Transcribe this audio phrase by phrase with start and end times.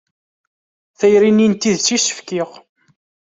[0.99, 2.49] Tayri-nni n tidett i s-fkiɣ.